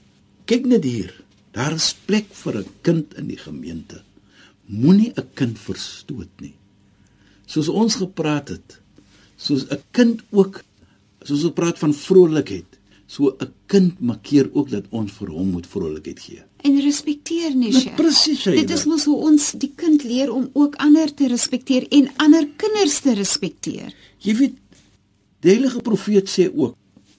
kyk 0.46 0.66
net 0.66 0.84
hier. 0.84 1.14
Daar 1.52 1.74
is 1.74 1.96
plek 2.06 2.34
vir 2.34 2.58
'n 2.58 2.70
kind 2.82 3.14
in 3.14 3.28
die 3.28 3.38
gemeente. 3.38 4.04
moenie 4.72 5.12
'n 5.16 5.30
kind 5.34 5.60
verstoot 5.60 6.32
nie. 6.40 6.56
Soos 7.46 7.68
ons 7.68 7.96
gepraat 7.96 8.48
het, 8.48 8.80
soos 9.36 9.68
'n 9.70 9.84
kind 9.92 10.22
ook 10.30 10.64
soos 11.28 11.44
ons 11.48 11.56
praat 11.58 11.80
van 11.82 11.94
vrolikheid, 11.94 12.80
so 13.08 13.36
'n 13.40 13.52
kind 13.68 14.00
markeer 14.00 14.50
ook 14.54 14.70
dat 14.70 14.86
ons 14.90 15.12
vir 15.12 15.30
hom 15.30 15.52
moet 15.52 15.68
vrolikheid 15.68 16.20
gee. 16.20 16.44
En 16.64 16.82
respekteer 16.82 17.56
nie. 17.56 17.74
Presies. 17.96 18.44
Dit 18.44 18.70
is 18.70 18.86
mos 18.86 19.06
hoe 19.06 19.16
ons 19.16 19.52
die 19.58 19.72
kind 19.76 20.04
leer 20.04 20.32
om 20.32 20.50
ook 20.54 20.76
ander 20.76 21.14
te 21.14 21.28
respekteer 21.28 21.88
en 21.90 22.10
ander 22.18 22.48
kinders 22.58 23.00
te 23.00 23.14
respekteer. 23.14 23.94
Jy 24.20 24.36
weet, 24.36 24.56
die 25.42 25.52
heilige 25.52 25.82
profeet 25.82 26.30
sê 26.30 26.52
ook: 26.54 26.76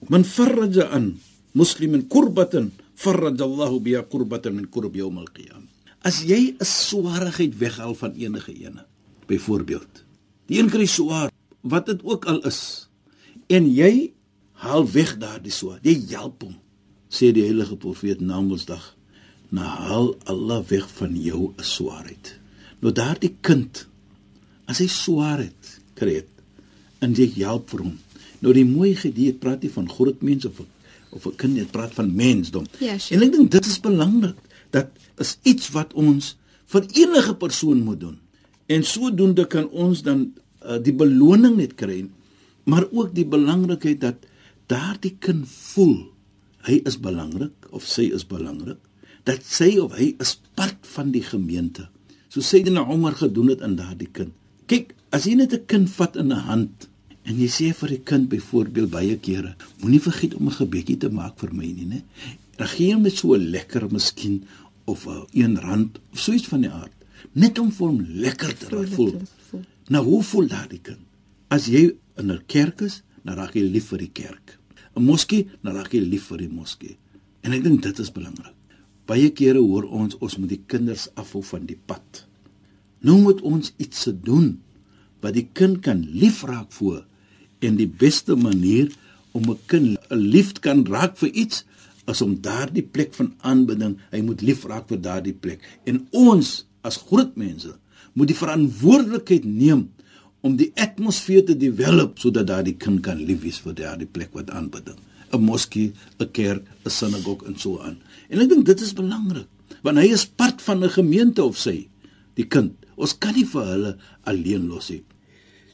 "Man 0.07 0.23
farraja 0.23 0.87
an 0.89 1.19
muslimin 1.51 2.07
kurbatan, 2.07 2.71
farraja 2.95 3.43
Allahu 3.43 3.79
biha 3.79 4.03
kurbatan 4.03 4.55
min 4.55 4.69
kurb 4.69 4.95
yawm 4.95 5.17
al-qiyamah." 5.17 5.69
As 6.01 6.23
jy 6.23 6.55
'n 6.59 6.65
swaarigheid 6.65 7.57
weghaal 7.57 7.95
van 7.95 8.13
enige 8.13 8.53
ene, 8.53 8.85
byvoorbeeld, 9.27 10.03
die 10.47 10.59
een 10.59 10.69
kry 10.69 10.85
swaar, 10.85 11.31
wat 11.61 11.85
dit 11.85 12.03
ook 12.03 12.25
al 12.25 12.41
is, 12.43 12.89
en 13.47 13.69
jy 13.73 14.11
haal 14.63 14.85
weg 14.91 15.17
daardie 15.19 15.51
swaar, 15.51 15.79
jy 15.83 15.95
help 16.13 16.43
hom, 16.43 16.55
sê 17.09 17.31
die 17.35 17.45
heilige 17.45 17.75
profeet 17.77 18.21
na 18.21 18.41
Mondsdag, 18.41 18.95
"Na 19.49 19.63
haal 19.63 20.15
Allah 20.25 20.63
weg 20.69 20.89
van 20.89 21.15
jou 21.15 21.53
'n 21.57 21.63
swaarheid." 21.63 22.39
Nou 22.81 22.91
daardie 22.91 23.35
kind, 23.41 23.87
as 24.65 24.79
hy 24.79 24.87
swaarheid 24.87 25.79
kry, 25.95 26.13
het, 26.13 26.29
en 26.99 27.13
jy 27.13 27.29
help 27.43 27.69
vir 27.69 27.79
hom. 27.79 27.99
Nou 28.43 28.53
die 28.53 28.65
mooi 28.65 28.95
gedie 28.95 29.33
praat 29.33 29.61
nie 29.61 29.71
van 29.71 29.89
groot 29.89 30.21
mense 30.21 30.47
of 30.47 30.61
of 31.13 31.25
'n 31.25 31.35
kind, 31.35 31.55
dit 31.55 31.71
praat 31.71 31.93
van 31.93 32.15
mensdom. 32.15 32.65
Ja, 32.79 32.97
sure. 32.97 33.19
En 33.19 33.27
ek 33.27 33.31
dink 33.31 33.51
dit 33.51 33.65
is 33.65 33.79
belangrik. 33.79 34.35
Dat 34.69 34.87
is 35.17 35.37
iets 35.43 35.69
wat 35.69 35.93
ons 35.93 36.37
vir 36.65 36.85
enige 36.93 37.35
persoon 37.35 37.83
moet 37.83 37.99
doen. 37.99 38.17
En 38.65 38.83
sodoende 38.83 39.47
kan 39.47 39.69
ons 39.69 40.01
dan 40.01 40.33
uh, 40.65 40.79
die 40.81 40.93
beloning 40.93 41.55
net 41.55 41.75
kry, 41.75 42.05
maar 42.63 42.87
ook 42.91 43.13
die 43.15 43.25
belangrikheid 43.25 44.01
dat 44.01 44.25
daardie 44.71 45.15
kind 45.19 45.47
voel 45.47 45.97
hy 46.67 46.79
is 46.87 46.99
belangrik 46.99 47.67
of 47.71 47.87
sy 47.87 48.07
is 48.15 48.23
belangrik, 48.27 48.79
dat 49.27 49.43
sy 49.43 49.77
of 49.79 49.97
hy 49.97 50.13
is 50.23 50.37
part 50.55 50.87
van 50.95 51.11
die 51.11 51.23
gemeente. 51.23 51.89
So 52.29 52.41
sê 52.41 52.63
dit 52.63 52.73
nou 52.73 52.85
Omar 52.89 53.15
gedoen 53.19 53.51
het 53.51 53.61
aan 53.61 53.75
daardie 53.75 54.09
kind. 54.11 54.31
Kyk, 54.67 54.95
as 55.11 55.27
jy 55.27 55.35
net 55.35 55.53
'n 55.53 55.65
kind 55.67 55.89
vat 55.89 56.15
in 56.15 56.31
'n 56.31 56.45
hand 56.47 56.87
En 57.23 57.37
jy 57.39 57.47
sê 57.47 57.69
vir 57.77 57.93
die 57.95 58.01
kind 58.03 58.27
byvoorbeeld 58.31 58.91
baie 58.91 59.15
kere, 59.23 59.53
moenie 59.81 60.01
vergeet 60.03 60.35
om 60.35 60.47
'n 60.47 60.57
gebedjie 60.59 60.97
te 60.97 61.09
maak 61.09 61.39
vir 61.39 61.53
my 61.53 61.65
nie, 61.65 61.87
né? 61.87 62.01
Regeer 62.59 62.99
met 62.99 63.15
so 63.17 63.37
lekker 63.37 63.87
miskien 63.91 64.43
of 64.85 65.07
'n 65.07 65.55
R1 65.57 65.91
of 66.11 66.19
so 66.19 66.33
iets 66.33 66.47
van 66.47 66.61
die 66.61 66.69
aard, 66.69 66.91
net 67.31 67.59
om 67.59 67.71
vir 67.71 67.87
hom 67.87 68.01
lekker 68.01 68.57
te 68.57 68.75
laat 68.75 68.89
voel. 68.89 69.21
Nou 69.87 70.03
hoe 70.03 70.23
voel 70.23 70.47
daardie 70.47 70.81
kind? 70.81 70.99
As 71.47 71.65
jy 71.65 71.95
in 72.17 72.31
'n 72.31 72.41
kerk 72.47 72.81
is, 72.81 73.03
dan 73.23 73.35
raak 73.35 73.55
jy 73.55 73.63
lief 73.63 73.87
vir 73.91 73.99
die 73.99 74.11
kerk. 74.13 74.59
'n 74.95 75.03
Moskee, 75.03 75.47
dan 75.63 75.75
raak 75.75 75.93
jy 75.93 75.99
lief 75.99 76.27
vir 76.29 76.37
die 76.37 76.49
moskee. 76.49 76.97
En 77.41 77.53
ek 77.53 77.63
dink 77.63 77.81
dit 77.81 77.99
is 77.99 78.11
belangrik. 78.11 78.53
Baie 79.05 79.29
kere 79.35 79.59
hoor 79.59 79.83
ons 79.83 80.15
ons 80.23 80.37
moet 80.37 80.49
die 80.49 80.63
kinders 80.67 81.09
afhou 81.15 81.43
van 81.43 81.65
die 81.65 81.79
pad. 81.85 82.25
Nou 83.03 83.19
moet 83.19 83.41
ons 83.41 83.73
iets 83.77 84.01
se 84.01 84.13
doen 84.13 84.61
wat 85.21 85.33
die 85.33 85.49
kind 85.53 85.81
kan 85.81 86.05
liefraak 86.07 86.71
voor 86.71 87.05
en 87.59 87.75
die 87.75 87.87
beste 87.87 88.35
manier 88.35 88.91
om 89.31 89.49
'n 89.49 89.59
kind 89.65 89.97
lief 90.09 90.53
kan 90.59 90.85
raak 90.85 91.17
vir 91.17 91.29
iets 91.29 91.65
is 92.07 92.21
om 92.21 92.41
daardie 92.41 92.83
plek 92.83 93.13
van 93.13 93.33
aanbidding, 93.41 93.97
hy 94.11 94.21
moet 94.21 94.41
lief 94.41 94.65
raak 94.65 94.87
vir 94.87 95.01
daardie 95.01 95.33
plek. 95.33 95.59
En 95.85 96.07
ons 96.11 96.65
as 96.81 96.97
groot 96.97 97.35
mense 97.35 97.71
moet 98.13 98.27
die 98.27 98.37
verantwoordelikheid 98.37 99.45
neem 99.45 99.89
om 100.43 100.57
die 100.59 100.71
atmosfeer 100.75 101.45
te 101.47 101.55
develop 101.57 102.19
sodat 102.19 102.49
daardie 102.51 102.75
kind 102.75 103.01
kan 103.05 103.21
lief 103.23 103.41
wees 103.45 103.61
vir 103.63 103.77
daardie 103.79 104.09
plek 104.09 104.35
wat 104.35 104.51
aanbidding. 104.51 104.99
'n 105.33 105.41
Moskee, 105.41 105.93
'n 106.19 106.31
kerk, 106.31 106.63
'n 106.85 106.89
sinagoge 106.89 107.47
en 107.47 107.57
so 107.57 107.79
aan. 107.79 107.97
En 108.29 108.41
ek 108.41 108.49
dink 108.49 108.65
dit 108.65 108.81
is 108.81 108.93
belangrik 108.93 109.47
want 109.83 109.99
hy 109.99 110.13
is 110.15 110.25
part 110.25 110.61
van 110.61 110.83
'n 110.83 110.89
gemeente 110.89 111.43
of 111.43 111.57
sy 111.57 111.87
die 112.35 112.47
kind. 112.47 112.73
Ons 112.95 113.17
kan 113.17 113.33
nie 113.33 113.45
vir 113.45 113.65
hulle 113.65 113.97
alleen 114.23 114.67
los 114.67 114.89
nie. 114.89 115.03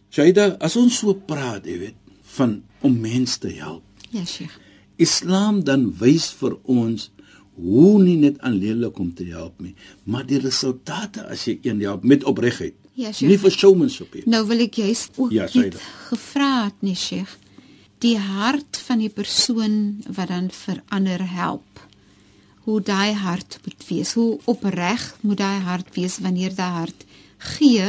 Shaida, 0.09 0.57
as 0.59 0.75
ons 0.75 0.97
so 0.97 1.13
praat, 1.13 1.65
jy 1.65 1.77
weet, 1.77 1.97
van 2.37 2.63
om 2.81 2.95
mense 2.99 3.39
te 3.39 3.51
help. 3.59 3.83
Ja, 4.09 4.25
Sheikh. 4.25 4.55
Islam 4.97 5.63
dan 5.63 5.91
wys 5.99 6.31
vir 6.39 6.57
ons 6.63 7.11
hoe 7.59 7.99
nie 8.01 8.17
net 8.17 8.39
aanleerlik 8.39 8.99
om 8.99 9.11
te 9.13 9.27
help 9.29 9.59
nie, 9.63 9.75
maar 10.03 10.25
die 10.27 10.39
resultate 10.39 11.25
as 11.27 11.45
jy 11.47 11.59
een 11.63 11.81
help 11.83 12.03
met 12.07 12.23
opregtheid. 12.23 12.78
Ja, 12.99 13.11
Sheikh. 13.13 13.29
Nie 13.31 13.37
vir 13.39 13.51
showmanship 13.55 14.13
nie. 14.17 14.23
Nou 14.27 14.41
wil 14.49 14.65
ek 14.65 14.75
juist 14.81 15.15
ook 15.17 15.31
Ja, 15.31 15.45
dit. 15.47 15.77
gevra 16.09 16.65
het, 16.65 16.81
nee, 16.83 16.95
Sheikh. 16.99 17.37
Die 18.03 18.17
hart 18.17 18.77
van 18.87 18.99
die 18.99 19.09
persoon 19.11 20.03
wat 20.07 20.27
dan 20.31 20.49
verander 20.51 21.23
help. 21.31 21.79
Hoe 22.67 22.81
daai 22.81 23.13
hart 23.13 23.59
moet 23.65 23.87
wees, 23.87 24.13
hoe 24.13 24.39
opreg 24.45 25.15
moet 25.21 25.37
daai 25.37 25.59
hart 25.63 25.95
wees 25.95 26.19
wanneer 26.19 26.53
daai 26.55 26.71
hart 26.83 27.05
gee 27.55 27.87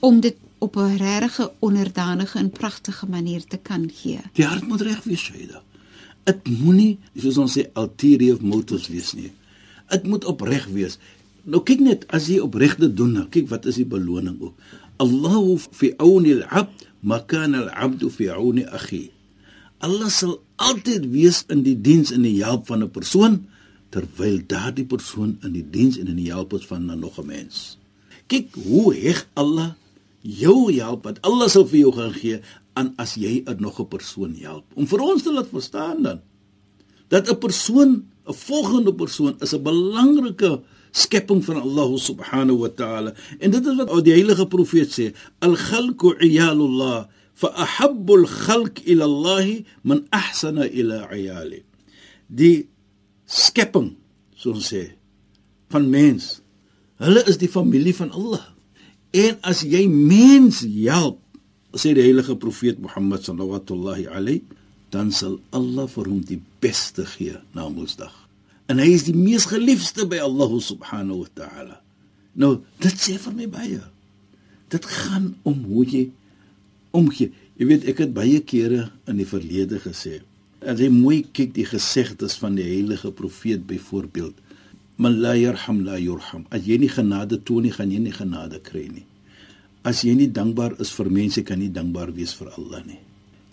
om 0.00 0.20
dit 0.20 0.36
op 0.58 0.76
'n 0.76 0.96
regte 0.98 1.52
onderdanige 1.60 2.38
en 2.38 2.50
pragtige 2.50 3.06
manier 3.06 3.44
te 3.44 3.56
kan 3.56 3.90
gee. 3.94 4.20
Die 4.34 4.44
hart 4.44 4.66
moet 4.68 4.80
reg 4.80 5.02
wees, 5.04 5.20
Shaida. 5.20 5.62
Dit 6.24 6.48
moenie, 6.48 6.98
soos 7.16 7.36
ons 7.38 7.58
sê, 7.58 7.64
ulterior 7.74 8.38
motives 8.40 8.88
wees 8.88 9.12
nie. 9.12 9.32
Dit 9.88 10.06
moet 10.06 10.24
opreg 10.24 10.66
wees. 10.66 10.98
Nou 11.50 11.64
kyk 11.66 11.80
net 11.82 12.04
as 12.14 12.28
jy 12.30 12.38
opregte 12.44 12.86
doen, 12.86 13.16
nou 13.16 13.26
kyk 13.32 13.48
wat 13.50 13.66
is 13.66 13.80
die 13.80 13.88
beloning 13.88 14.38
ook. 14.38 14.54
Allahu 15.02 15.56
fi 15.58 15.90
auni 15.98 16.36
al-'abd 16.38 16.86
ma 17.02 17.18
kana 17.26 17.64
al-'abdu 17.64 18.10
fi 18.12 18.28
auni 18.30 18.62
akhi. 18.70 19.08
Allah 19.82 20.12
sal 20.12 20.36
altyd 20.62 21.08
wees 21.10 21.42
in 21.50 21.64
die 21.66 21.74
diens 21.74 22.12
en 22.14 22.22
die 22.22 22.38
help 22.44 22.68
van 22.70 22.84
'n 22.84 22.92
persoon 22.92 23.46
terwyl 23.90 24.38
daardie 24.46 24.86
persoon 24.86 25.38
in 25.42 25.52
die 25.52 25.66
diens 25.66 25.98
en 25.98 26.06
in 26.06 26.20
die 26.20 26.30
help 26.30 26.52
is 26.54 26.66
van 26.70 26.86
'n 26.86 27.00
nog 27.00 27.18
'n 27.18 27.26
mens. 27.26 27.78
Kyk 28.28 28.54
hoe 28.54 28.94
heg 28.94 29.26
Allah 29.34 29.74
jou 30.22 30.70
help 30.72 31.04
wat 31.04 31.18
Allah 31.22 31.48
sal 31.48 31.66
vir 31.66 31.78
jou 31.78 31.92
gaan 31.92 32.12
gee 32.12 32.40
aan 32.74 32.94
as 32.96 33.14
jy 33.14 33.42
'n 33.46 33.56
nog 33.58 33.80
'n 33.80 33.88
persoon 33.88 34.34
help. 34.38 34.64
Om 34.74 34.86
vir 34.86 35.00
ons 35.00 35.22
te 35.22 35.32
laat 35.32 35.48
verstaan 35.48 36.02
dan 36.02 36.20
dat 37.08 37.28
'n 37.28 37.38
persoon, 37.38 38.06
'n 38.28 38.34
volgende 38.34 38.94
persoon 38.94 39.34
is 39.40 39.54
'n 39.54 39.62
belangrike 39.62 40.62
skepping 40.92 41.42
van 41.44 41.62
Allah 41.62 41.90
subhanahu 41.98 42.66
wa 42.66 42.70
ta'ala. 42.74 43.14
En 43.38 43.50
dit 43.54 43.66
is 43.66 43.78
wat 43.78 44.04
die 44.04 44.14
heilige 44.14 44.46
profeet 44.50 44.92
sê, 44.92 45.06
al-khalqu 45.44 46.16
iyalullah 46.26 47.08
fa 47.40 47.52
ahabbu 47.64 48.20
al-khalq 48.24 48.82
ila 48.90 49.04
Allah 49.06 49.46
man 49.82 50.04
ahsana 50.14 50.68
ila 50.68 51.06
iyali. 51.14 51.62
Die 52.28 52.68
skepping, 53.26 53.94
so 54.36 54.54
ons 54.54 54.70
sê, 54.72 54.90
van 55.70 55.86
mens. 55.90 56.38
Hulle 57.00 57.22
is 57.30 57.40
die 57.40 57.50
familie 57.50 57.94
van 57.96 58.12
Allah. 58.12 58.44
En 59.16 59.38
as 59.46 59.64
jy 59.66 59.86
mens 59.88 60.62
help, 60.66 61.22
sê 61.74 61.94
die 61.94 62.04
heilige 62.04 62.34
profeet 62.38 62.80
Mohammed 62.82 63.24
sallallahu 63.26 64.10
alayhi, 64.10 64.42
dan 64.90 65.14
sal 65.14 65.38
Allah 65.54 65.86
vir 65.86 66.10
hom 66.10 66.22
die 66.26 66.40
beste 66.62 67.06
gee 67.06 67.38
na 67.54 67.68
Mondsdag. 67.70 68.19
En 68.70 68.78
hy 68.78 68.92
is 68.94 69.06
die 69.08 69.16
mees 69.16 69.48
geliefde 69.50 70.06
by 70.06 70.20
Allah 70.22 70.52
subhanahu 70.62 71.24
wa 71.24 71.30
ta'ala. 71.34 71.80
Nou, 72.38 72.60
dit 72.82 73.00
sê 73.02 73.16
vir 73.18 73.34
my 73.34 73.48
baie. 73.50 73.80
Dit 74.70 74.86
gaan 74.86 75.32
om 75.48 75.64
hoe 75.66 75.86
jy 75.90 76.04
omgee. 76.94 77.32
Jy 77.58 77.66
weet, 77.66 77.86
ek 77.90 78.04
het 78.04 78.12
baie 78.14 78.38
kere 78.46 78.86
in 79.10 79.18
die 79.18 79.26
verlede 79.28 79.80
gesê, 79.82 80.20
as 80.60 80.78
jy 80.80 80.90
mooi 80.92 81.24
kyk 81.34 81.54
die 81.56 81.66
gesegdes 81.66 82.36
van 82.40 82.54
die 82.58 82.66
heilige 82.68 83.10
profeet 83.16 83.66
byvoorbeeld, 83.68 84.36
man 85.00 85.18
la 85.24 85.34
yarham 85.36 85.82
la 85.84 85.98
yurham. 85.98 86.46
As 86.54 86.68
jy 86.68 86.78
nie 86.80 86.92
genade 86.92 87.40
toon 87.48 87.66
nie, 87.66 87.74
gaan 87.74 87.90
jy 87.92 88.00
nie 88.04 88.14
genade 88.14 88.60
kry 88.64 88.86
nie. 88.92 89.06
As 89.82 90.04
jy 90.04 90.14
nie 90.14 90.28
dankbaar 90.30 90.76
is 90.84 90.92
vir 90.94 91.10
mense, 91.10 91.42
kan 91.42 91.58
jy 91.58 91.68
nie 91.68 91.74
dankbaar 91.74 92.12
wees 92.14 92.36
vir 92.36 92.52
Allah 92.54 92.84
nie. 92.86 93.00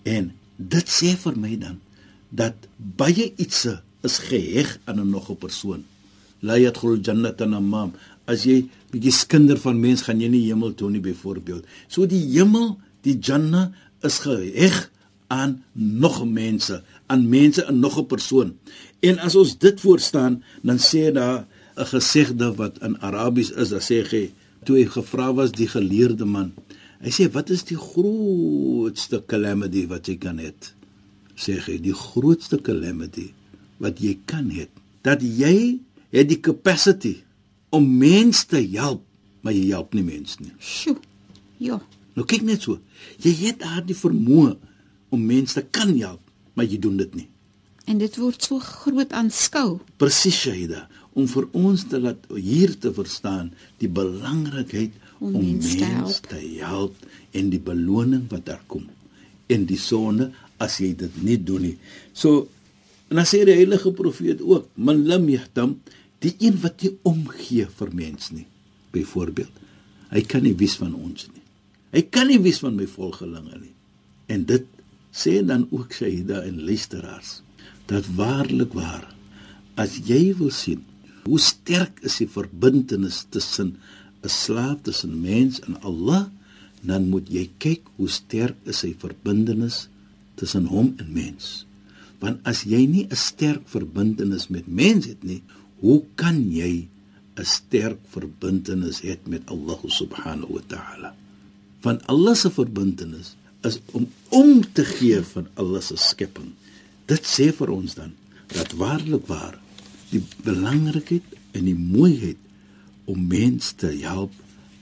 En 0.07 0.29
dit 0.57 0.91
sê 0.91 1.15
vir 1.17 1.39
my 1.39 1.55
dan 1.59 1.81
dat 2.29 2.67
baie 2.77 3.31
ietsie 3.39 3.77
is 4.07 4.17
geheg 4.29 4.79
aan 4.87 4.99
'n 4.99 5.09
nog 5.09 5.29
'n 5.29 5.37
persoon. 5.45 5.81
La 6.39 6.55
yadkhul 6.57 7.01
jannata 7.05 7.45
namam. 7.45 7.91
As 8.25 8.43
jy 8.43 8.69
bietjie 8.91 9.11
skinder 9.11 9.57
van 9.57 9.79
mens 9.79 10.01
gaan 10.05 10.21
jy 10.21 10.29
nie 10.29 10.45
hemel 10.49 10.73
toe 10.73 10.89
nie 10.89 11.01
byvoorbeeld. 11.01 11.65
So 11.87 12.05
die 12.05 12.23
hemel, 12.35 12.77
die 13.01 13.17
janna 13.19 13.71
is 14.01 14.19
geheg 14.19 14.91
aan 15.27 15.63
nog 15.73 16.25
mense, 16.25 16.83
aan 17.07 17.29
mense 17.29 17.63
en 17.65 17.79
nog 17.79 17.97
'n 17.99 18.05
persoon. 18.05 18.57
En 18.99 19.19
as 19.19 19.35
ons 19.35 19.57
dit 19.57 19.79
voorstaan, 19.79 20.43
dan 20.61 20.77
sê 20.77 21.11
daar 21.11 21.47
'n 21.75 21.85
gesegde 21.85 22.55
wat 22.55 22.79
in 22.81 22.99
Arabies 22.99 23.51
is, 23.51 23.69
dan 23.69 23.81
sê 23.81 24.03
hy 24.09 24.31
toe 24.63 24.77
hy 24.77 24.85
gevra 24.85 25.33
was 25.33 25.51
die 25.51 25.67
geleerde 25.67 26.25
man. 26.25 26.53
Hy 26.99 27.09
sê 27.09 27.31
wat 27.31 27.49
is 27.49 27.63
die 27.63 27.77
grootste 27.77 29.23
calamity 29.25 29.87
wat 29.87 30.07
jy 30.07 30.17
kan 30.17 30.37
hê? 30.37 30.51
Sê 31.35 31.59
hy 31.65 31.77
die 31.77 31.93
grootste 31.93 32.61
calamity 32.61 33.33
wat 33.83 34.01
jy 34.01 34.17
kan 34.29 34.49
hê, 34.53 34.67
dat 35.05 35.21
jy 35.21 35.79
het 36.13 36.29
die 36.29 36.39
capacity 36.41 37.17
om 37.69 37.85
mense 37.99 38.45
te 38.49 38.61
help, 38.73 39.03
maar 39.43 39.55
jy 39.55 39.69
help 39.71 39.93
nie 39.95 40.05
mense 40.07 40.39
nie. 40.41 40.53
Sjoe. 40.59 40.97
Ja. 41.61 41.79
Nou 42.17 42.25
kyk 42.27 42.45
net 42.47 42.65
so. 42.65 42.79
Jy 43.21 43.33
het 43.45 43.61
daardie 43.61 43.97
vermoë 43.97 44.55
om 45.13 45.25
mense 45.25 45.57
te 45.57 45.63
kan 45.63 45.93
help, 45.95 46.21
maar 46.57 46.67
jy 46.67 46.79
doen 46.81 46.97
dit 46.99 47.19
nie. 47.21 47.27
En 47.87 47.99
dit 48.01 48.17
word 48.19 48.43
so 48.43 48.59
groot 48.59 49.13
aanskou. 49.15 49.79
Presies 50.01 50.35
Shaida, 50.41 50.87
om 51.17 51.27
vir 51.31 51.47
ons 51.55 51.85
te 51.87 51.99
laat 52.01 52.25
hier 52.35 52.73
te 52.79 52.91
verstaan 52.93 53.51
die 53.81 53.89
belangrikheid 53.89 54.95
Om 55.17 55.33
om 55.33 55.45
mense 55.45 55.77
te 55.77 55.87
mense 55.87 56.25
te 56.27 56.41
help 56.59 56.97
en 57.37 57.49
die 57.53 57.61
beloning 57.63 58.27
wat 58.33 58.45
daar 58.49 58.61
kom. 58.69 58.85
En 59.49 59.65
die 59.69 59.79
sonde 59.81 60.29
as 60.61 60.77
jy 60.81 60.91
dit 60.97 61.21
nie 61.23 61.37
doen 61.41 61.63
nie. 61.69 61.77
So 62.13 62.47
en 63.07 63.19
dan 63.21 63.27
sê 63.27 63.43
die 63.47 63.55
heilige 63.55 63.91
profeet 63.95 64.41
ook, 64.43 64.69
man 64.75 65.05
lam 65.07 65.29
yahtam, 65.31 65.77
die 66.23 66.33
een 66.43 66.57
wat 66.63 66.81
nie 66.83 66.93
omgee 67.07 67.67
vir 67.79 67.93
mense 67.95 68.33
nie. 68.33 68.47
Byvoorbeeld, 68.95 69.63
hy 70.11 70.21
kan 70.27 70.43
nie 70.43 70.55
wys 70.57 70.77
van 70.79 70.95
ons 70.95 71.27
nie. 71.31 71.43
Hy 71.95 72.03
kan 72.11 72.27
nie 72.27 72.39
wys 72.43 72.59
van 72.63 72.75
my 72.75 72.87
volgelinge 72.89 73.59
nie. 73.61 73.73
En 74.33 74.43
dit 74.49 74.65
sê 75.17 75.39
dan 75.45 75.67
ook 75.71 75.93
Shaida 75.93 76.41
en 76.45 76.63
luisteraars 76.67 77.41
dat 77.87 78.07
waarlik 78.15 78.73
waar 78.75 79.05
as 79.79 79.99
jy 80.05 80.33
wil 80.37 80.51
sien 80.51 80.83
hoe 81.27 81.39
sterk 81.39 82.01
is 82.07 82.19
die 82.21 82.29
verbintenis 82.31 83.25
tussen 83.33 83.77
'n 84.23 84.29
slaaf 84.29 84.81
tussen 84.83 85.21
mens 85.21 85.59
en 85.67 85.79
Allah 85.81 86.27
dan 86.81 87.09
moet 87.09 87.29
jy 87.29 87.49
kyk 87.57 87.83
hoe 87.95 88.09
sterk 88.09 88.57
is 88.65 88.83
sy 88.83 88.91
verbintenis 88.99 89.87
tussen 90.35 90.65
hom 90.65 90.93
en 90.97 91.09
mens 91.13 91.66
want 92.19 92.41
as 92.43 92.63
jy 92.63 92.85
nie 92.85 93.05
'n 93.09 93.15
sterk 93.15 93.67
verbintenis 93.67 94.47
met 94.47 94.67
mens 94.67 95.05
het 95.05 95.23
nie 95.23 95.41
hoe 95.79 96.03
kan 96.15 96.51
jy 96.51 96.87
'n 97.37 97.45
sterk 97.45 97.99
verbintenis 98.09 99.01
hê 99.01 99.17
met 99.25 99.43
Allah 99.49 99.79
subhanahu 99.87 100.53
wa 100.57 100.63
ta'ala 100.67 101.15
van 101.85 102.01
Allah 102.05 102.35
se 102.35 102.49
verbintenis 102.51 103.35
is 103.61 103.79
om 103.91 104.07
om 104.29 104.61
te 104.73 104.85
gee 104.85 105.21
van 105.21 105.47
Allah 105.53 105.81
se 105.81 105.97
skepping. 105.97 106.51
Dit 107.05 107.25
sê 107.25 107.51
vir 107.55 107.71
ons 107.71 107.95
dan 107.95 108.13
dat 108.53 108.73
waarlik 108.79 109.27
waar 109.27 109.57
die 110.11 110.23
belangrikheid 110.43 111.23
en 111.57 111.67
die 111.67 111.77
mooiheid 111.77 112.39
om 113.07 113.27
mense 113.27 113.75
te 113.75 113.91
help 114.03 114.33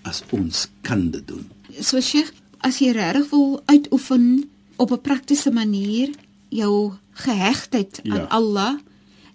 as 0.06 0.24
ons 0.34 0.68
kan 0.86 1.10
dit 1.14 1.26
doen. 1.28 1.46
So 1.82 2.02
Sheikh, 2.02 2.32
as 2.66 2.80
jy 2.82 2.94
regtig 2.98 3.30
wil 3.34 3.62
uitoefen 3.66 4.50
op 4.78 4.92
'n 4.92 5.02
praktiese 5.02 5.52
manier 5.52 6.14
jou 6.50 6.94
gehegtheid 7.16 8.00
Ja. 8.04 8.14
aan 8.14 8.28
Allah, 8.30 8.74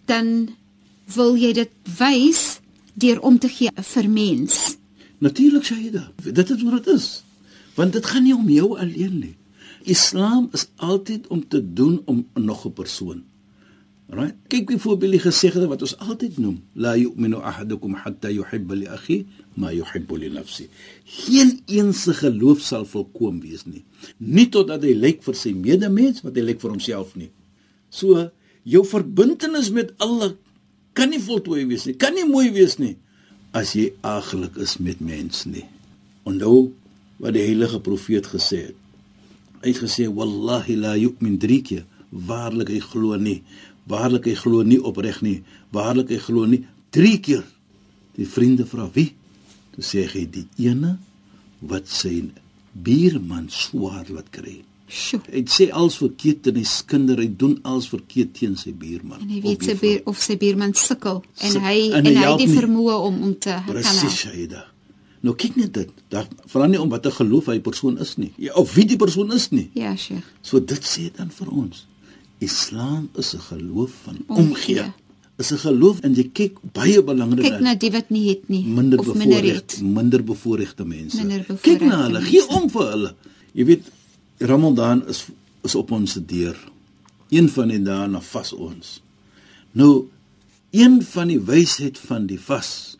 dan 0.05 0.49
wil 1.15 1.35
jy 1.37 1.53
dit 1.53 1.71
wys 1.99 2.61
deur 2.95 3.21
om 3.21 3.39
te 3.39 3.49
gee 3.49 3.71
vir 3.75 4.09
mens. 4.11 4.77
Natuurlik 5.19 5.65
Shaida, 5.65 6.13
dit 6.23 6.51
is 6.51 6.63
wat 6.63 6.85
dit 6.85 6.95
is. 6.95 7.09
Want 7.75 7.93
dit 7.93 8.07
gaan 8.07 8.23
nie 8.27 8.35
om 8.37 8.49
jou 8.49 8.77
alleen 8.79 9.19
nie. 9.19 9.37
Islam 9.89 10.49
is 10.53 10.67
altyd 10.77 11.27
om 11.33 11.41
te 11.49 11.61
doen 11.73 12.03
om 12.05 12.27
nog 12.35 12.67
'n 12.67 12.73
persoon. 12.73 13.23
Right? 14.11 14.35
Kyk 14.51 14.67
byvoorbeeld 14.67 15.13
die 15.13 15.21
gesegde 15.21 15.67
wat 15.71 15.83
ons 15.83 15.97
altyd 15.99 16.39
noem, 16.39 16.63
la 16.75 16.97
yu'minu 16.97 17.37
ahadukum 17.37 17.95
hatta 17.95 18.29
yuhibba 18.31 18.75
li 18.75 18.87
akhi 18.87 19.27
ma 19.55 19.71
yuhibbu 19.73 20.17
li 20.19 20.29
nafsi. 20.31 20.69
Geen 21.05 21.61
een 21.67 21.95
se 21.95 22.15
geloof 22.15 22.61
sal 22.61 22.85
volkoom 22.85 23.41
wees 23.41 23.65
nie. 23.65 23.85
Nie 24.17 24.49
totdat 24.49 24.83
hy 24.83 24.95
lyk 24.95 25.23
vir 25.23 25.35
sy 25.35 25.53
medemens 25.55 26.21
wat 26.23 26.35
hy 26.35 26.43
lyk 26.43 26.61
vir 26.61 26.71
homself 26.71 27.15
nie. 27.17 27.31
So 27.91 28.31
jou 28.65 28.85
verbintenis 28.87 29.71
met 29.75 29.93
Allah 29.99 30.35
kan 30.95 31.11
nie 31.11 31.21
voltooi 31.23 31.65
wees 31.69 31.87
nie, 31.87 31.97
kan 31.99 32.15
nie 32.15 32.27
mooi 32.29 32.51
wees 32.55 32.79
nie 32.79 32.97
as 33.57 33.75
jy 33.75 33.91
aaglik 34.07 34.59
is 34.63 34.77
met 34.79 35.01
mens 35.03 35.45
nie. 35.51 35.65
Onthou 36.29 36.71
wat 37.21 37.35
die 37.35 37.45
heilige 37.49 37.81
profeet 37.83 38.29
gesê 38.31 38.69
het. 38.69 38.77
Hy 39.61 39.73
het 39.73 39.83
gesê 39.83 40.07
wallahi 40.09 40.77
la 40.79 40.95
yu'min 40.97 41.39
drie 41.41 41.61
keer, 41.67 41.85
waarlik 42.11 42.71
hy 42.73 42.81
glo 42.81 43.19
nie, 43.21 43.41
waarlik 43.91 44.31
hy 44.31 44.37
glo 44.39 44.63
nie 44.65 44.79
opreg 44.81 45.21
nie, 45.27 45.41
waarlik 45.75 46.15
hy 46.15 46.21
glo 46.23 46.47
nie 46.49 46.63
drie 46.95 47.19
keer. 47.21 47.45
Die 48.17 48.29
vriende 48.29 48.67
vra 48.69 48.89
wie? 48.95 49.11
Toe 49.75 49.85
sê 49.85 50.07
hy 50.09 50.25
die 50.31 50.47
ene 50.65 50.97
wat 51.61 51.91
sy 51.91 52.31
buurman 52.73 53.51
swaar 53.53 54.09
laat 54.09 54.31
kry. 54.33 54.61
Sjoe. 54.91 55.21
Hy 55.31 55.45
sê 55.47 55.69
als 55.71 55.97
verkeerd 56.01 56.47
en 56.51 56.57
hy 56.59 56.65
skinder, 56.67 57.19
hy 57.23 57.29
doen 57.37 57.59
als 57.63 57.87
verkeerd 57.89 58.33
teen 58.35 58.57
sy 58.57 58.73
buurman. 58.73 59.21
En 59.23 59.29
hy 59.29 59.41
weet 59.45 59.63
sy 59.69 59.75
buur 59.79 60.01
of 60.11 60.19
sy 60.23 60.37
buurman 60.37 60.75
sukkel 60.75 61.23
en 61.41 61.51
Suk- 61.55 61.63
hy 61.63 61.91
en 61.93 62.01
en 62.01 62.07
hy 62.11 62.15
hy 62.17 62.31
het 62.31 62.39
die 62.39 62.49
vermoë 62.57 62.97
om 63.07 63.23
om 63.23 63.35
te 63.39 63.51
kan 63.55 63.65
Presies, 63.71 64.01
help. 64.03 64.13
Shaida. 64.19 64.65
Nou 65.23 65.35
kyk 65.37 65.57
net 65.57 65.73
dit. 65.75 65.89
Daar 66.09 66.27
vra 66.49 66.67
nie 66.67 66.81
om 66.81 66.89
watter 66.89 67.13
geloof 67.13 67.47
hy 67.53 67.59
persoon 67.61 67.99
is 68.01 68.17
nie. 68.17 68.33
Ja, 68.39 68.53
of 68.55 68.75
wie 68.75 68.85
die 68.87 68.97
persoon 68.97 69.33
is 69.33 69.51
nie. 69.51 69.71
Ja, 69.75 69.95
Sheikh. 69.97 70.25
So 70.43 70.61
dit 70.61 70.81
sê 70.85 71.11
dan 71.17 71.31
vir 71.31 71.49
ons. 71.53 71.87
Islam 72.41 73.11
is 73.17 73.35
'n 73.35 73.39
geloof 73.41 73.91
van 74.05 74.17
Omgee. 74.27 74.45
omgee. 74.81 74.93
Is 75.39 75.51
'n 75.53 75.57
geloof 75.59 76.01
en 76.01 76.15
jy 76.15 76.31
kyk 76.33 76.59
baie 76.73 77.03
belangrik 77.03 77.45
Kyk 77.51 77.61
na 77.61 77.75
die 77.75 77.91
wat 77.91 78.11
nie 78.11 78.29
het 78.29 78.49
nie 78.49 78.65
minder 78.65 78.99
of 78.99 79.15
minder 79.15 79.41
bevoorregte 79.43 79.77
het. 79.77 79.83
minder 79.85 80.25
bevoorregte 80.25 80.85
mense. 80.85 81.17
Minder 81.17 81.45
Kyk 81.45 81.81
na 81.81 81.87
bevoorregte 81.87 82.03
hulle, 82.03 82.21
gee 82.21 82.47
om 82.49 82.71
vir 82.71 82.91
hulle. 82.91 83.15
Jy 83.55 83.65
weet 83.65 83.85
Ramadan 84.41 85.07
is 85.09 85.27
is 85.63 85.75
op 85.75 85.91
ons 85.93 86.15
deur. 86.15 86.57
Een 87.29 87.49
van 87.53 87.69
die 87.69 87.83
dae 87.85 88.07
na 88.09 88.23
vas 88.25 88.53
ons. 88.57 89.03
Nou 89.77 90.09
een 90.71 91.03
van 91.03 91.29
die 91.29 91.41
wysheid 91.45 91.99
van 91.99 92.25
die 92.31 92.41
vas 92.41 92.97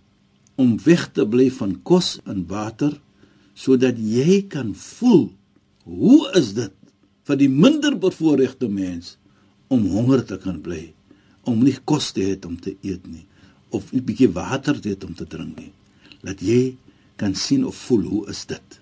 om 0.61 0.75
weg 0.85 1.07
te 1.17 1.25
bly 1.25 1.49
van 1.57 1.79
kos 1.87 2.19
en 2.29 2.43
water 2.51 2.93
sodat 3.57 3.97
jy 3.97 4.43
kan 4.53 4.75
voel 4.77 5.31
hoe 5.89 6.21
is 6.37 6.53
dit 6.59 6.75
vir 7.29 7.39
die 7.41 7.49
minder 7.49 7.97
bevoorregte 8.03 8.69
mens 8.69 9.15
om 9.73 9.87
honger 9.95 10.27
te 10.27 10.37
kan 10.43 10.59
bly 10.61 10.83
om 11.49 11.63
nie 11.65 11.77
kos 11.89 12.11
te 12.13 12.27
hê 12.27 12.37
om 12.47 12.59
te 12.61 12.75
eet 12.83 13.07
nie 13.07 13.25
of 13.71 13.93
'n 13.95 14.05
bietjie 14.05 14.29
water 14.29 14.77
te 14.81 14.93
hê 14.93 15.05
om 15.07 15.15
te 15.15 15.25
drink 15.25 15.57
nie 15.57 15.73
dat 16.21 16.43
jy 16.43 16.77
kan 17.17 17.35
sien 17.35 17.65
of 17.65 17.77
voel 17.87 18.05
hoe 18.13 18.29
is 18.29 18.45
dit 18.45 18.81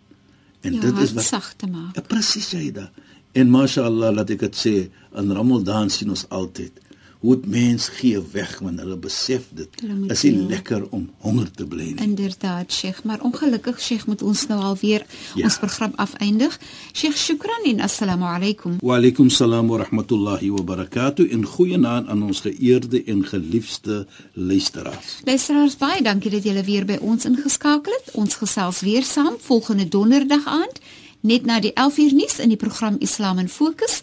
en 0.60 0.74
Ja, 0.74 0.80
dit 0.80 0.98
is 0.98 1.12
wat 1.12 1.24
sag 1.24 1.52
te 1.56 1.66
maak. 1.66 1.94
Ja, 1.94 2.02
presies 2.02 2.50
Jaida. 2.50 2.90
En 3.32 3.50
mashallah 3.50 4.12
laat 4.14 4.30
ek 4.34 4.46
dit 4.48 4.56
sê, 4.58 4.74
in 5.20 5.32
Ramadan 5.32 5.90
sien 5.92 6.10
ons 6.10 6.24
altyd 6.34 6.80
hoe 7.20 7.34
dit 7.36 7.46
mens 7.50 7.88
gee 7.88 8.20
weg 8.32 8.58
want 8.62 8.78
hulle 8.80 8.96
besef 8.96 9.48
dit 9.50 9.68
is 10.14 10.22
nie 10.22 10.36
lekker 10.48 10.84
om 10.90 11.08
honger 11.18 11.50
te 11.50 11.66
bly 11.66 11.82
nie. 11.92 12.02
Inderdaad, 12.04 12.72
Sheikh, 12.72 13.02
maar 13.04 13.20
ongelukkig 13.26 13.80
Sheikh 13.80 14.06
moet 14.06 14.22
ons 14.22 14.46
nou 14.46 14.60
alweer 14.62 15.06
Ja. 15.34 15.44
ons 15.44 15.58
program 15.58 15.92
afeindig. 15.96 16.58
Sheikh, 16.92 17.16
shukran 17.16 17.64
en 17.64 17.80
assalamu 17.80 18.24
alaykum. 18.24 18.76
Wa 18.80 18.96
alaykum 18.96 19.30
salaam 19.30 19.66
wa 19.68 19.78
rahmatullahi 19.82 20.50
wa 20.50 20.62
barakatuh 20.62 21.32
en 21.32 21.44
goeienaand 21.44 22.08
aan 22.08 22.22
ons 22.22 22.40
geëerde 22.40 23.04
en 23.04 23.24
geliefde 23.26 24.06
luisteraars. 24.32 25.18
Luisteraars, 25.24 25.76
baie 25.76 26.02
dankie 26.02 26.30
dat 26.30 26.44
julle 26.44 26.62
weer 26.64 26.84
by 26.86 26.98
ons 27.00 27.24
ingeskakel 27.24 27.92
het. 27.92 28.14
Ons 28.14 28.34
gesels 28.34 28.80
weer 28.80 29.02
saam 29.02 29.34
volgende 29.40 29.88
donderdag 29.88 30.46
aand 30.46 30.78
net 31.20 31.44
na 31.46 31.58
die 31.60 31.72
11uur 31.74 32.12
nuus 32.14 32.38
in 32.38 32.48
die 32.48 32.56
program 32.56 32.96
Islam 33.02 33.38
in 33.38 33.48
Fokus. 33.48 34.02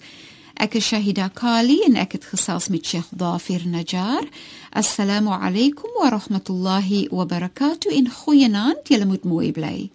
Ek 0.60 0.74
is 0.74 0.84
Shahida 0.92 1.30
Kali 1.32 1.82
en 1.86 1.96
ek 1.96 2.12
het 2.18 2.24
gesels 2.32 2.68
met 2.68 2.84
Sheikh 2.86 3.08
Dafir 3.16 3.62
Najjar. 3.64 4.24
Assalamu 4.72 5.30
alaykum 5.32 5.88
wa 6.00 6.10
rahmatullahi 6.12 7.08
wa 7.10 7.24
barakatuh 7.24 7.92
en 7.96 8.10
goeienaand. 8.10 8.88
Julle 8.88 9.06
moet 9.06 9.24
mooi 9.24 9.52
bly. 9.52 9.90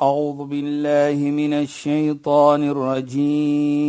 أعوذ 0.00 0.44
بالله 0.48 1.30
من 1.30 1.52
الشيطان 1.52 2.62
الرجيم 2.68 3.80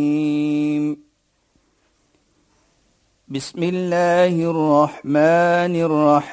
بسم 3.28 3.62
الله 3.62 4.50
الرحمن 4.50 5.74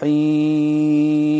الرحيم 0.04 1.39